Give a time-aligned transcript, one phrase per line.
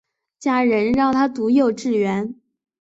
[0.39, 2.33] 家人让她读幼稚园